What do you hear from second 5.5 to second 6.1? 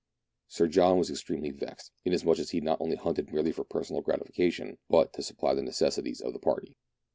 the neces